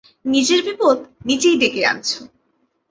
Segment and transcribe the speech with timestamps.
[0.25, 0.97] নিজের বিপদ
[1.25, 2.19] নিজেই ডেকে আনছো।